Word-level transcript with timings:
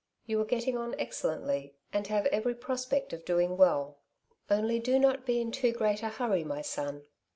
You 0.25 0.41
are 0.41 0.45
getting 0.45 0.79
on 0.79 0.95
excellently, 0.97 1.75
and 1.93 2.07
have 2.07 2.25
every 2.31 2.55
prospect 2.55 3.13
of 3.13 3.23
doing 3.23 3.55
well, 3.55 3.99
only 4.49 4.79
do 4.79 4.97
not 4.97 5.27
be 5.27 5.39
in 5.39 5.51
too 5.51 5.71
great 5.73 6.01
a 6.01 6.09
hurry, 6.09 6.43
my 6.43 6.63
son." 6.63 7.03